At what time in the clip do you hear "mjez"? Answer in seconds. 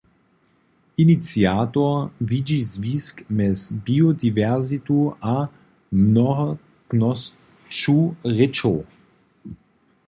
3.37-3.59